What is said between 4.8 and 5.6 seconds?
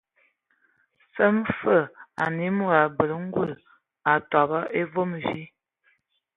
vom ayi.